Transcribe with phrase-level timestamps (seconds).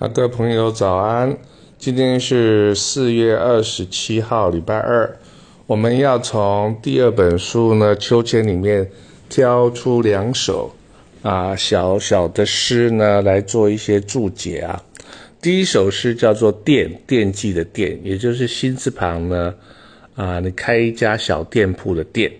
[0.00, 1.36] 啊，各位朋友早安！
[1.76, 5.14] 今天是四月二十七号，礼拜二。
[5.66, 8.90] 我们要从第二本书呢《秋千》里面
[9.28, 10.74] 挑出两首
[11.20, 14.82] 啊小小的诗呢来做一些注解啊。
[15.42, 19.54] 第一首诗叫做“店”，惦记的“惦”，也就是心字旁呢
[20.14, 22.32] 啊，你开一家小店铺的“店”。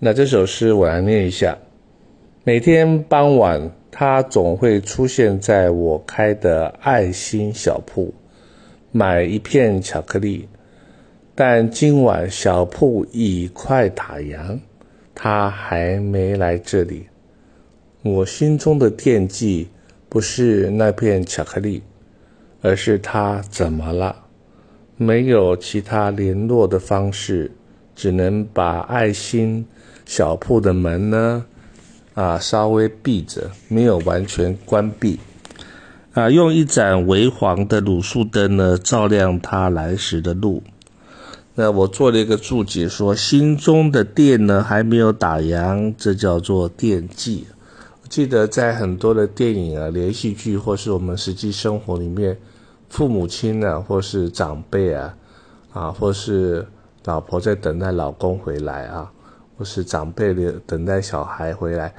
[0.00, 1.56] 那这首诗我来念一下：
[2.42, 3.70] 每天傍晚。
[3.90, 8.12] 他总会出现在我开的爱心小铺，
[8.92, 10.48] 买一片巧克力。
[11.34, 14.58] 但今晚小铺已快打烊，
[15.14, 17.06] 他还没来这里。
[18.02, 19.68] 我心中的惦记
[20.08, 21.82] 不是那片巧克力，
[22.60, 24.24] 而是他怎么了？
[24.96, 27.50] 没有其他联络的方式，
[27.94, 29.64] 只能把爱心
[30.04, 31.44] 小铺的门呢？
[32.18, 35.20] 啊，稍微闭着，没有完全关闭。
[36.14, 40.64] 啊，用一盏微黄的卤素灯呢，照亮他来时的路。
[41.54, 47.46] 那我做了一个注解，说心中的店呢还没有打烊，这叫做惦记。
[48.08, 52.36] 记得在很多的电影啊、连续剧，或是我们实际生活里面，
[52.88, 55.14] 父母亲呢，或是长辈啊，
[55.72, 56.66] 啊，或是
[57.04, 59.08] 老婆在等待老公回来啊。
[59.58, 61.92] 或是长辈的等待小孩回来，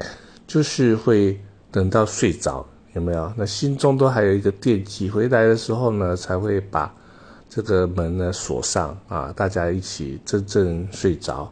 [0.47, 1.37] 就是会
[1.69, 3.31] 等到睡着，有没有？
[3.35, 6.91] 那心中都还有一个惦记，回来的时候呢，才会把
[7.49, 11.51] 这个门呢锁上啊，大家一起真正睡着。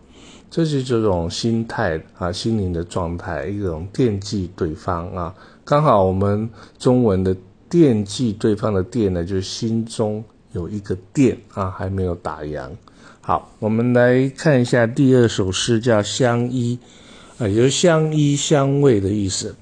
[0.49, 5.35] 这是这种心态啊，心灵的状态，一种惦记对方啊。
[5.65, 6.49] 刚好我们
[6.79, 7.35] 中文的
[7.67, 12.69] 惦记对方的惦呢，就是心中有一个店啊，还没有打烊。
[13.21, 16.79] 好，我们来看一下第二首诗，叫《相依》，
[17.43, 19.55] 啊，有相依相偎的意思。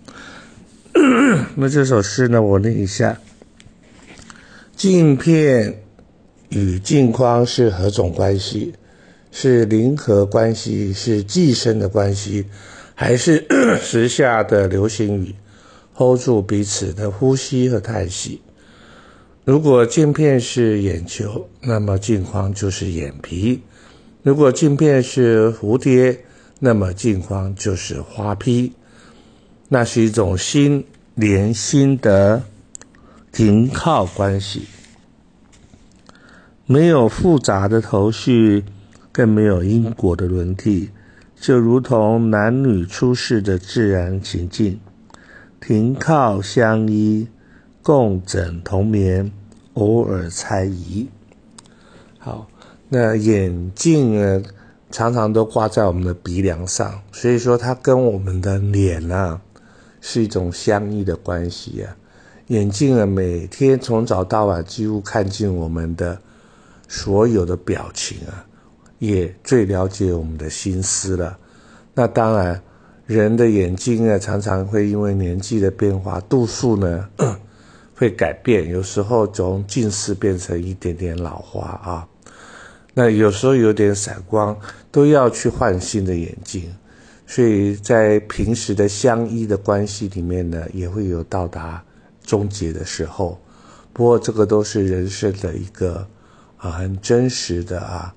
[1.55, 3.19] 那这首诗呢，我念一下：
[4.75, 5.81] 镜片
[6.49, 8.73] 与镜框是何种关系？
[9.31, 10.93] 是零和关系？
[10.93, 12.45] 是寄生的关系？
[12.93, 13.45] 还是
[13.81, 15.35] 时下的流行语
[15.95, 18.39] ？hold 住彼此的呼吸和叹息？
[19.45, 23.59] 如果镜片是眼球，那么镜框就是眼皮；
[24.23, 26.25] 如果镜片是蝴蝶，
[26.59, 28.73] 那么镜框就是花披。
[29.69, 30.83] 那是一种心
[31.13, 32.41] 连心的
[33.31, 34.63] 停靠关系，
[36.65, 38.63] 没有复杂的头绪，
[39.11, 40.89] 更没有因果的轮替，
[41.39, 44.79] 就如同男女出世的自然情境，
[45.61, 47.27] 停靠相依。
[47.85, 49.31] 共枕同眠，
[49.75, 51.07] 偶尔猜疑。
[52.17, 52.47] 好，
[52.89, 54.43] 那眼镜呢，
[54.89, 59.39] 常常都挂在我们的鼻梁上，所以说它跟我们的脸呢，
[60.01, 61.95] 是一种相依的关系啊。
[62.47, 66.19] 眼镜呢，每天从早到晚，几乎看尽我们的
[66.87, 68.47] 所有的表情啊，
[68.97, 71.37] 也最了解我们的心思了。
[71.93, 72.59] 那当然，
[73.05, 77.07] 人的眼睛呢，常常会因为年纪的变化，度数呢。
[77.95, 82.07] 会改变，有时候从近视变成一点点老花啊，
[82.93, 84.57] 那有时候有点散光，
[84.91, 86.71] 都要去换新的眼镜。
[87.25, 91.83] 所以在平时的相依的关系里面呢，也会有到达
[92.21, 93.39] 终结的时候。
[93.93, 96.05] 不过这个都是人生的一个
[96.57, 98.13] 啊很真实的啊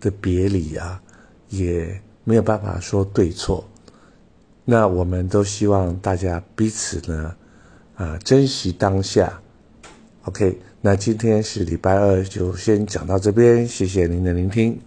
[0.00, 1.02] 的别离啊，
[1.48, 3.68] 也没有办法说对错。
[4.64, 7.34] 那我们都希望大家彼此呢。
[7.96, 9.40] 啊，珍惜当下。
[10.24, 14.78] OK，那今天是礼拜二，就先讲到这边，谢谢您的聆听。